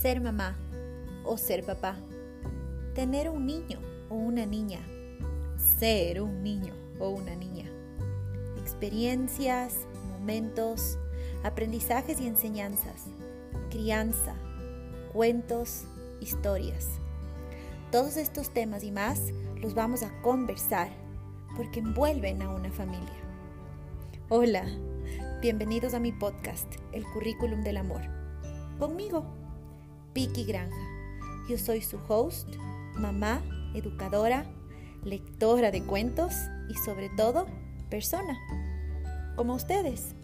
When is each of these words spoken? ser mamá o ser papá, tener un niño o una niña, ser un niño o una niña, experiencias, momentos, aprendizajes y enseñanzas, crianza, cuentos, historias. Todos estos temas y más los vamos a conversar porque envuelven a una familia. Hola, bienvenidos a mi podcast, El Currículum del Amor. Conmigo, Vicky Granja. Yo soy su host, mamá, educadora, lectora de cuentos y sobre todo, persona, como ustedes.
ser 0.00 0.20
mamá 0.20 0.56
o 1.24 1.36
ser 1.36 1.64
papá, 1.64 1.96
tener 2.94 3.28
un 3.28 3.46
niño 3.46 3.80
o 4.08 4.14
una 4.14 4.46
niña, 4.46 4.78
ser 5.78 6.22
un 6.22 6.44
niño 6.44 6.72
o 7.00 7.08
una 7.08 7.34
niña, 7.34 7.64
experiencias, 8.58 9.74
momentos, 10.12 10.98
aprendizajes 11.42 12.20
y 12.20 12.28
enseñanzas, 12.28 13.06
crianza, 13.70 14.34
cuentos, 15.12 15.82
historias. 16.20 16.86
Todos 17.90 18.16
estos 18.18 18.54
temas 18.54 18.84
y 18.84 18.92
más 18.92 19.32
los 19.60 19.74
vamos 19.74 20.04
a 20.04 20.22
conversar 20.22 20.90
porque 21.56 21.80
envuelven 21.80 22.40
a 22.42 22.50
una 22.50 22.70
familia. 22.70 23.18
Hola, 24.28 24.64
bienvenidos 25.40 25.94
a 25.94 25.98
mi 25.98 26.12
podcast, 26.12 26.72
El 26.92 27.04
Currículum 27.04 27.62
del 27.62 27.78
Amor. 27.78 28.02
Conmigo, 28.78 29.24
Vicky 30.14 30.44
Granja. 30.44 30.76
Yo 31.48 31.58
soy 31.58 31.82
su 31.82 31.98
host, 32.08 32.48
mamá, 32.94 33.42
educadora, 33.74 34.44
lectora 35.04 35.70
de 35.70 35.82
cuentos 35.82 36.34
y 36.68 36.74
sobre 36.74 37.08
todo, 37.10 37.46
persona, 37.88 38.38
como 39.36 39.54
ustedes. 39.54 40.14